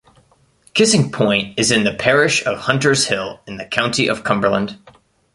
[0.73, 4.79] Kissing Point is in the Parish of Hunters Hill in the County of Cumberland.